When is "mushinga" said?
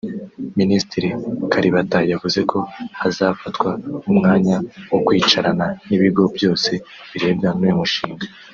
7.81-8.25